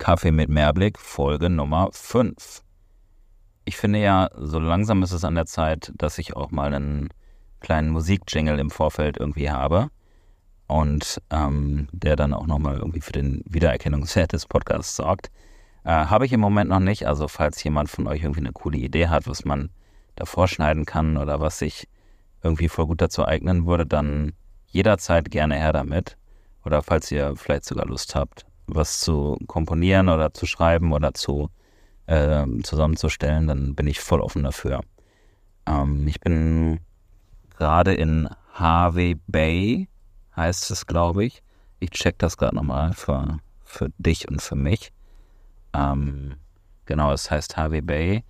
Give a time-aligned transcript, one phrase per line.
[0.00, 2.62] Kaffee mit Mehrblick, Folge Nummer 5.
[3.66, 7.10] Ich finde ja, so langsam ist es an der Zeit, dass ich auch mal einen
[7.60, 9.90] kleinen Musikjingle im Vorfeld irgendwie habe
[10.68, 15.30] und ähm, der dann auch nochmal irgendwie für den Wiedererkennungswert des Podcasts sorgt.
[15.84, 18.78] Äh, habe ich im Moment noch nicht, also falls jemand von euch irgendwie eine coole
[18.78, 19.68] Idee hat, was man
[20.16, 21.86] davor schneiden kann oder was sich
[22.42, 24.32] irgendwie voll gut dazu eignen würde, dann
[24.66, 26.16] jederzeit gerne her damit.
[26.64, 31.50] Oder falls ihr vielleicht sogar Lust habt, was zu komponieren oder zu schreiben oder zu
[32.06, 34.80] äh, zusammenzustellen, dann bin ich voll offen dafür.
[35.66, 36.80] Ähm, ich bin
[37.56, 39.88] gerade in Harvey Bay,
[40.36, 41.42] heißt es, glaube ich.
[41.78, 44.92] Ich check das gerade nochmal für, für dich und für mich.
[45.72, 46.36] Ähm,
[46.86, 48.24] genau, es heißt Harvey Bay.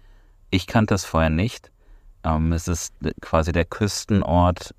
[0.51, 1.71] Ich kannte es vorher nicht.
[2.23, 4.75] Ähm, es ist quasi der Küstenort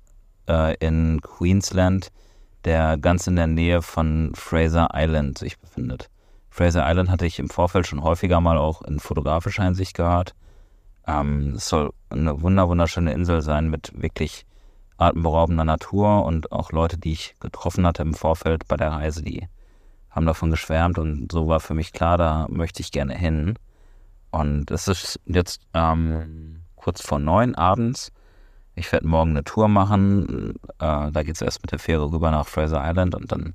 [0.48, 2.12] äh, in Queensland,
[2.64, 6.08] der ganz in der Nähe von Fraser Island sich befindet.
[6.50, 10.34] Fraser Island hatte ich im Vorfeld schon häufiger mal auch in fotografischer Hinsicht gehört.
[11.06, 14.46] Ähm, es soll eine wunder wunderschöne Insel sein mit wirklich
[14.98, 19.48] atemberaubender Natur und auch Leute, die ich getroffen hatte im Vorfeld bei der Reise, die
[20.10, 23.58] haben davon geschwärmt und so war für mich klar, da möchte ich gerne hin.
[24.30, 28.12] Und es ist jetzt ähm, kurz vor neun abends
[28.74, 30.54] ich werde morgen eine Tour machen.
[30.78, 33.54] Äh, da geht es erst mit der Fähre rüber nach Fraser Island und dann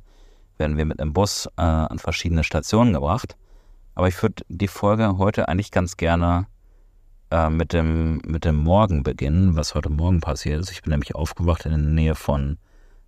[0.58, 3.36] werden wir mit einem Bus äh, an verschiedene Stationen gebracht.
[3.96, 6.48] Aber ich würde die Folge heute eigentlich ganz gerne
[7.32, 10.72] äh, mit, dem, mit dem Morgen beginnen, was heute Morgen passiert ist.
[10.72, 12.58] Ich bin nämlich aufgewacht in der Nähe von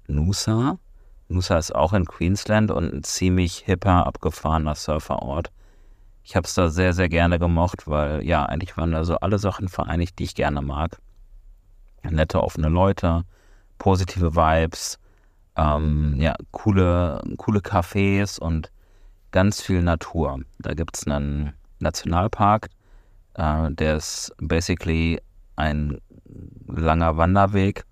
[0.07, 0.79] Noosa.
[1.27, 5.51] Noosa ist auch in Queensland und ein ziemlich hipper, abgefahrener Surferort.
[6.23, 9.37] Ich habe es da sehr, sehr gerne gemocht, weil ja, eigentlich waren da so alle
[9.37, 10.99] Sachen vereinigt, die ich gerne mag
[12.03, 13.23] nette, offene Leute,
[13.77, 14.99] positive Vibes,
[15.55, 18.71] ähm, ja, coole, coole Cafés und
[19.31, 20.39] ganz viel Natur.
[20.59, 22.69] Da gibt es einen Nationalpark,
[23.35, 25.19] äh, der ist basically
[25.55, 25.99] ein
[26.67, 27.83] langer Wanderweg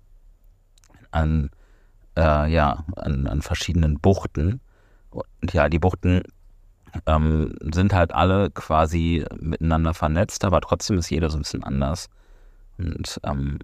[1.10, 1.50] an,
[2.16, 4.60] äh, ja, an, an verschiedenen Buchten.
[5.10, 6.22] Und ja, die Buchten
[7.06, 12.08] ähm, sind halt alle quasi miteinander vernetzt, aber trotzdem ist jeder so ein bisschen anders.
[12.78, 13.58] Und ähm,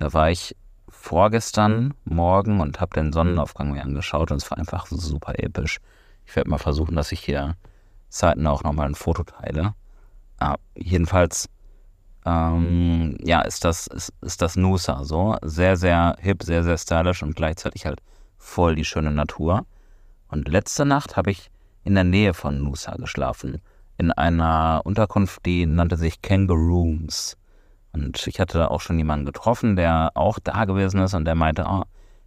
[0.00, 0.56] da war ich
[0.88, 5.78] vorgestern Morgen und habe den Sonnenaufgang mir angeschaut und es war einfach super episch.
[6.24, 7.56] Ich werde mal versuchen, dass ich hier
[8.08, 9.74] Zeiten auch nochmal ein Foto teile.
[10.38, 11.50] Ah, jedenfalls,
[12.24, 15.36] ähm, ja, ist das, ist, ist das Nusa so.
[15.42, 18.00] Sehr, sehr hip, sehr, sehr stylisch und gleichzeitig halt
[18.38, 19.66] voll die schöne Natur.
[20.28, 21.50] Und letzte Nacht habe ich
[21.84, 23.60] in der Nähe von Nusa geschlafen.
[23.98, 27.36] In einer Unterkunft, die nannte sich Kangaroos.
[27.92, 31.34] Und ich hatte da auch schon jemanden getroffen, der auch da gewesen ist und der
[31.34, 31.82] meinte, oh,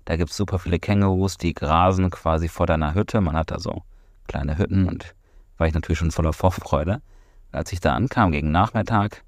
[0.05, 3.21] da gibt es super viele Kängurus, die grasen quasi vor deiner Hütte.
[3.21, 3.83] Man hat da so
[4.27, 5.15] kleine Hütten und
[5.57, 7.01] war ich natürlich schon voller Vorfreude.
[7.51, 9.23] Als ich da ankam gegen Nachmittag,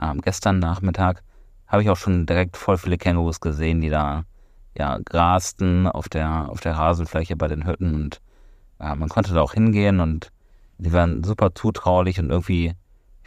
[0.00, 1.22] ähm, gestern Nachmittag,
[1.66, 4.24] habe ich auch schon direkt voll viele Kängurus gesehen, die da
[4.76, 8.20] ja grasten auf der, auf der Rasenfläche bei den Hütten und
[8.80, 10.32] äh, man konnte da auch hingehen und
[10.78, 12.74] die waren super zutraulich und irgendwie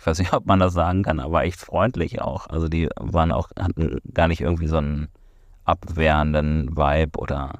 [0.01, 2.47] ich weiß nicht, ob man das sagen kann, aber echt freundlich auch.
[2.47, 5.09] Also die waren auch, hatten gar nicht irgendwie so einen
[5.63, 7.59] abwehrenden Vibe oder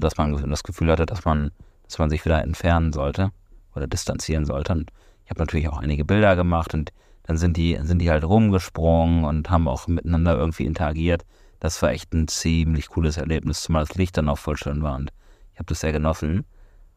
[0.00, 1.50] dass man das Gefühl hatte, dass man,
[1.84, 3.30] dass man sich wieder entfernen sollte
[3.74, 4.72] oder distanzieren sollte.
[4.72, 4.90] Und
[5.24, 6.94] ich habe natürlich auch einige Bilder gemacht und
[7.24, 11.26] dann sind die, sind die halt rumgesprungen und haben auch miteinander irgendwie interagiert.
[11.60, 14.96] Das war echt ein ziemlich cooles Erlebnis, zumal das Licht dann auch voll schön war
[14.96, 15.12] und
[15.52, 16.46] ich habe das sehr genossen.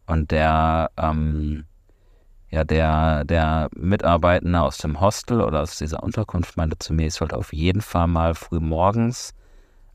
[0.07, 1.66] Und der, ähm,
[2.50, 7.16] ja, der, der Mitarbeitende aus dem Hostel oder aus dieser Unterkunft meinte zu mir, ich
[7.16, 9.33] sollte auf jeden Fall mal früh morgens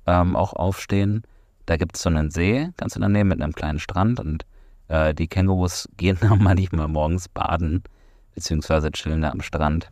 [0.07, 1.23] ähm, auch aufstehen.
[1.67, 4.45] Da gibt es so einen See ganz in der Nähe mit einem kleinen Strand und
[4.89, 7.83] äh, die Kängurus gehen da manchmal morgens baden,
[8.35, 9.91] beziehungsweise chillen da am Strand.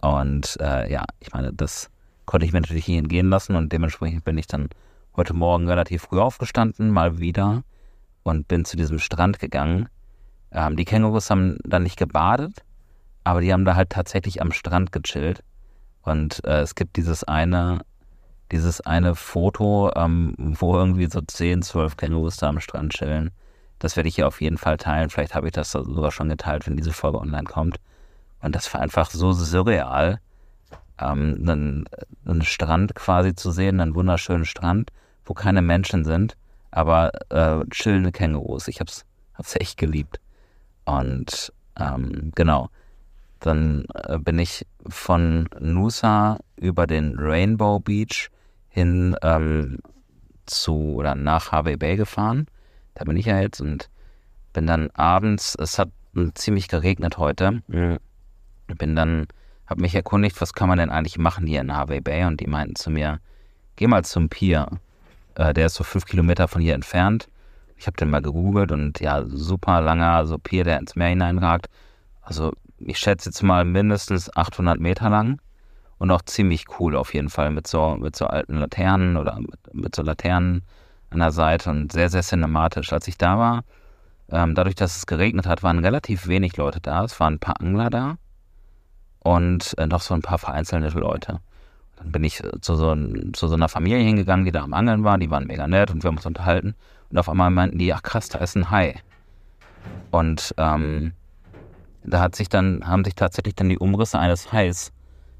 [0.00, 1.90] Und äh, ja, ich meine, das
[2.24, 4.68] konnte ich mir natürlich nicht entgehen lassen und dementsprechend bin ich dann
[5.16, 7.64] heute Morgen relativ früh aufgestanden, mal wieder
[8.22, 9.88] und bin zu diesem Strand gegangen
[10.56, 12.64] ähm, die Kängurus haben da nicht gebadet,
[13.24, 15.44] aber die haben da halt tatsächlich am Strand gechillt.
[16.02, 17.80] Und äh, es gibt dieses eine,
[18.50, 23.32] dieses eine Foto, ähm, wo irgendwie so 10, 12 Kängurus da am Strand chillen.
[23.80, 25.10] Das werde ich hier auf jeden Fall teilen.
[25.10, 27.76] Vielleicht habe ich das sogar schon geteilt, wenn diese Folge online kommt.
[28.40, 30.20] Und das war einfach so surreal,
[30.98, 31.84] ähm, einen,
[32.24, 34.90] einen Strand quasi zu sehen, einen wunderschönen Strand,
[35.26, 36.36] wo keine Menschen sind,
[36.70, 38.68] aber äh, chillende Kängurus.
[38.68, 39.04] Ich hab's,
[39.34, 40.20] hab's echt geliebt.
[40.86, 42.70] Und ähm, genau,
[43.40, 48.30] dann äh, bin ich von Nusa über den Rainbow Beach
[48.70, 49.78] hin ähm,
[50.46, 52.46] zu oder nach Harvey Bay gefahren.
[52.94, 53.90] Da bin ich ja jetzt und
[54.52, 57.62] bin dann abends, es hat und ziemlich geregnet heute.
[57.66, 57.98] Mhm.
[58.78, 59.26] Bin dann,
[59.66, 62.46] habe mich erkundigt, was kann man denn eigentlich machen hier in Harvey Bay und die
[62.46, 63.20] meinten zu mir,
[63.76, 64.66] geh mal zum Pier.
[65.34, 67.28] Äh, der ist so fünf Kilometer von hier entfernt.
[67.76, 71.66] Ich habe den mal gegoogelt und ja, super langer so Pier, der ins Meer hineinragt.
[72.22, 75.40] Also ich schätze jetzt mal mindestens 800 Meter lang
[75.98, 79.74] und auch ziemlich cool auf jeden Fall mit so, mit so alten Laternen oder mit,
[79.74, 80.62] mit so Laternen
[81.10, 82.92] an der Seite und sehr, sehr cinematisch.
[82.92, 83.64] Als ich da war,
[84.30, 87.04] ähm, dadurch, dass es geregnet hat, waren relativ wenig Leute da.
[87.04, 88.16] Es waren ein paar Angler da
[89.20, 91.40] und äh, noch so ein paar vereinzelte Leute.
[91.96, 92.94] Dann bin ich äh, zu so,
[93.32, 95.18] zu so einer Familie hingegangen, die da am Angeln war.
[95.18, 96.74] Die waren mega nett und wir haben uns unterhalten.
[97.10, 99.00] Und auf einmal meinten die, ach krass, da ist ein Hai.
[100.10, 101.12] Und ähm,
[102.04, 104.92] da hat sich dann, haben sich tatsächlich dann die Umrisse eines Hais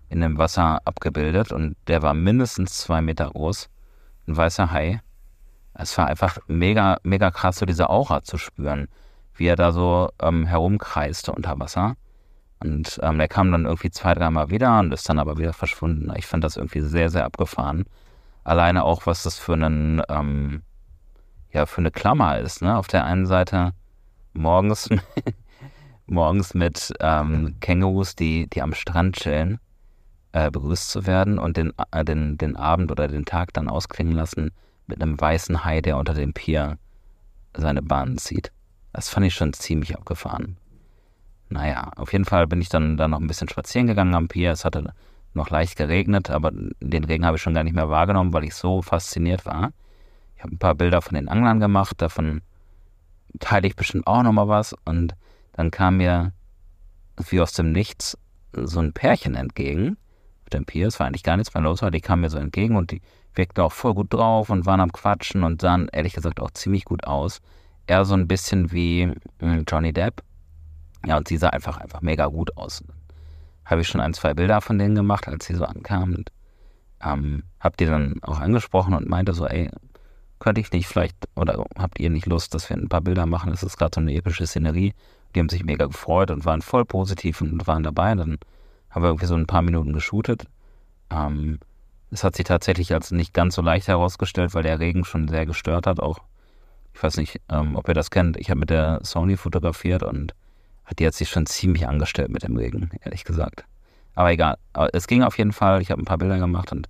[0.08, 3.68] in dem Wasser abgebildet und der war mindestens zwei Meter groß.
[4.26, 5.00] Ein weißer Hai.
[5.74, 8.88] Es war einfach mega, mega krass, so diese Aura zu spüren,
[9.34, 11.96] wie er da so ähm, herumkreiste unter Wasser.
[12.60, 16.10] Und ähm, der kam dann irgendwie zwei, dreimal wieder und ist dann aber wieder verschwunden.
[16.16, 17.84] Ich fand das irgendwie sehr, sehr abgefahren.
[18.44, 20.62] Alleine auch, was das für einen, ähm,
[21.52, 22.62] ja, für eine Klammer ist.
[22.62, 22.76] Ne?
[22.76, 23.72] Auf der einen Seite
[24.32, 24.88] morgens,
[26.06, 29.58] morgens mit ähm, Kängurus, die, die am Strand chillen,
[30.32, 34.14] äh, begrüßt zu werden und den, äh, den, den Abend oder den Tag dann ausklingen
[34.14, 34.50] lassen
[34.86, 36.78] mit einem weißen Hai, der unter dem Pier
[37.54, 38.52] seine Bahn zieht.
[38.92, 40.56] Das fand ich schon ziemlich abgefahren.
[41.48, 44.52] Naja, auf jeden Fall bin ich dann, dann noch ein bisschen spazieren gegangen am Pier.
[44.52, 44.92] Es hatte
[45.32, 48.54] noch leicht geregnet, aber den Regen habe ich schon gar nicht mehr wahrgenommen, weil ich
[48.54, 49.72] so fasziniert war.
[50.36, 52.42] Ich habe ein paar Bilder von den Anglern gemacht, davon
[53.40, 54.74] teile ich bestimmt auch nochmal was.
[54.84, 55.14] Und
[55.52, 56.32] dann kam mir
[57.30, 58.18] wie aus dem Nichts
[58.52, 59.96] so ein Pärchen entgegen
[60.44, 60.86] auf dem Pier.
[60.86, 63.02] Es war eigentlich gar nichts mehr los, aber die kamen mir so entgegen und die
[63.34, 66.84] wirkten auch voll gut drauf und waren am Quatschen und sahen ehrlich gesagt auch ziemlich
[66.84, 67.40] gut aus.
[67.86, 70.22] Eher so ein bisschen wie hm, Johnny Depp.
[71.06, 72.82] Ja, und sie sah einfach, einfach mega gut aus.
[73.64, 76.16] Habe ich schon ein, zwei Bilder von denen gemacht, als sie so ankamen.
[76.16, 76.32] Und,
[77.04, 79.70] ähm, hab die dann auch angesprochen und meinte so, ey,
[80.38, 83.50] könnte ich nicht vielleicht, oder habt ihr nicht Lust, dass wir ein paar Bilder machen?
[83.50, 84.94] Das ist gerade so eine epische Szenerie.
[85.34, 88.14] Die haben sich mega gefreut und waren voll positiv und waren dabei.
[88.14, 88.38] Dann
[88.90, 90.44] haben wir irgendwie so ein paar Minuten geshootet.
[91.10, 91.58] Ähm,
[92.10, 95.46] es hat sich tatsächlich als nicht ganz so leicht herausgestellt, weil der Regen schon sehr
[95.46, 96.00] gestört hat.
[96.00, 96.18] Auch,
[96.94, 98.36] ich weiß nicht, ähm, ob ihr das kennt.
[98.36, 100.34] Ich habe mit der Sony fotografiert und
[100.98, 103.64] die hat sich schon ziemlich angestellt mit dem Regen, ehrlich gesagt.
[104.14, 104.56] Aber egal.
[104.92, 105.82] Es ging auf jeden Fall.
[105.82, 106.88] Ich habe ein paar Bilder gemacht und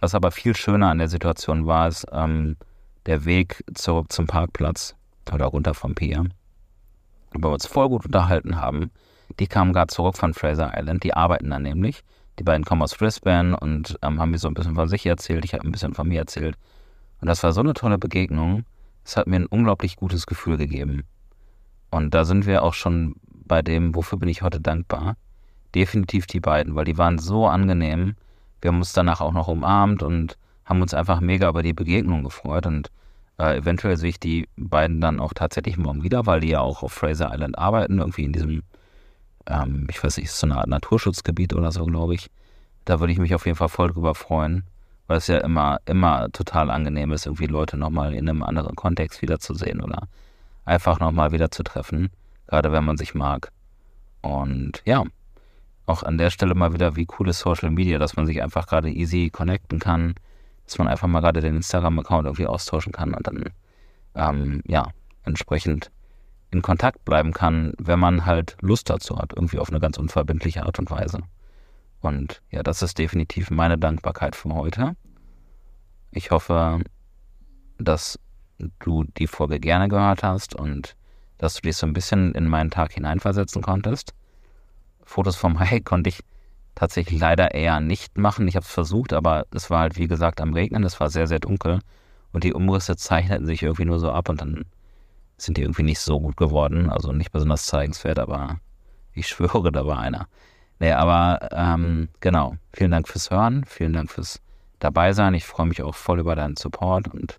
[0.00, 2.56] was aber viel schöner an der Situation war, ist ähm,
[3.06, 4.94] der Weg zurück zum Parkplatz
[5.32, 6.24] oder runter vom Pier,
[7.32, 8.90] wo wir uns voll gut unterhalten haben.
[9.38, 11.04] Die kamen gerade zurück von Fraser Island.
[11.04, 12.04] Die arbeiten da nämlich.
[12.38, 15.44] Die beiden kommen aus Brisbane und ähm, haben mir so ein bisschen von sich erzählt.
[15.44, 16.56] Ich habe ein bisschen von mir erzählt.
[17.20, 18.64] Und das war so eine tolle Begegnung.
[19.04, 21.04] Es hat mir ein unglaublich gutes Gefühl gegeben.
[21.90, 25.16] Und da sind wir auch schon bei dem, wofür bin ich heute dankbar.
[25.74, 28.16] Definitiv die beiden, weil die waren so angenehm.
[28.60, 30.38] Wir haben uns danach auch noch umarmt und
[30.72, 32.66] haben uns einfach mega über die Begegnung gefreut.
[32.66, 32.90] Und
[33.38, 36.82] äh, eventuell sehe ich die beiden dann auch tatsächlich morgen wieder, weil die ja auch
[36.82, 38.62] auf Fraser Island arbeiten, irgendwie in diesem
[39.46, 42.30] ähm, ich weiß nicht, so eine Art Naturschutzgebiet oder so, glaube ich.
[42.84, 44.64] Da würde ich mich auf jeden Fall voll drüber freuen,
[45.06, 49.22] weil es ja immer, immer total angenehm ist, irgendwie Leute nochmal in einem anderen Kontext
[49.22, 50.08] wiederzusehen oder
[50.64, 52.10] einfach nochmal wieder zu treffen,
[52.46, 53.52] gerade wenn man sich mag.
[54.20, 55.04] Und ja,
[55.86, 58.66] auch an der Stelle mal wieder, wie cool ist Social Media, dass man sich einfach
[58.66, 60.14] gerade easy connecten kann,
[60.72, 63.50] dass man einfach mal gerade den Instagram-Account irgendwie austauschen kann und dann,
[64.14, 64.88] ähm, ja,
[65.22, 65.90] entsprechend
[66.50, 70.64] in Kontakt bleiben kann, wenn man halt Lust dazu hat, irgendwie auf eine ganz unverbindliche
[70.64, 71.20] Art und Weise.
[72.00, 74.96] Und ja, das ist definitiv meine Dankbarkeit für heute.
[76.10, 76.80] Ich hoffe,
[77.78, 78.18] dass
[78.78, 80.96] du die Folge gerne gehört hast und
[81.36, 84.14] dass du dich so ein bisschen in meinen Tag hineinversetzen konntest.
[85.04, 86.20] Fotos vom Hai konnte ich
[86.74, 88.48] tatsächlich leider eher nicht machen.
[88.48, 91.26] Ich habe es versucht, aber es war halt wie gesagt am Regnen, es war sehr,
[91.26, 91.80] sehr dunkel
[92.32, 94.64] und die Umrisse zeichneten sich irgendwie nur so ab und dann
[95.36, 96.90] sind die irgendwie nicht so gut geworden.
[96.90, 98.60] Also nicht besonders zeigenswert, aber
[99.12, 100.28] ich schwöre, da war einer.
[100.78, 102.56] Nee, aber ähm, genau.
[102.72, 104.40] Vielen Dank fürs Hören, vielen Dank fürs
[104.78, 105.34] Dabeisein.
[105.34, 107.38] Ich freue mich auch voll über deinen Support und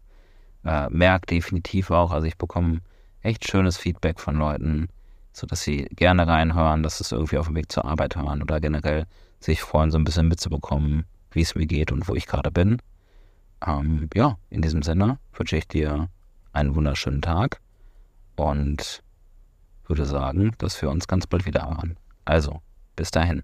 [0.64, 2.80] äh, merke definitiv auch, also ich bekomme
[3.22, 4.88] echt schönes Feedback von Leuten,
[5.34, 9.06] sodass sie gerne reinhören, dass es irgendwie auf dem Weg zur Arbeit hören oder generell
[9.40, 12.78] sich freuen, so ein bisschen mitzubekommen, wie es mir geht und wo ich gerade bin.
[13.66, 16.08] Ähm, ja, in diesem Sinne wünsche ich dir
[16.54, 17.60] einen wunderschönen Tag
[18.36, 19.04] und
[19.88, 21.98] würde sagen, dass wir uns ganz bald wieder hören.
[22.26, 22.62] Also,
[22.96, 23.44] bis dahin.